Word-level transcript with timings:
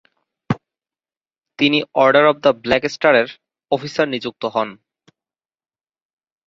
তিনি 1.59 1.79
order 1.95 2.25
of 2.27 2.35
the 2.43 2.51
black 2.63 2.83
স্টারের 2.89 3.27
officer 3.71 4.07
নিযক্ত 4.09 4.43
হন। 4.53 4.69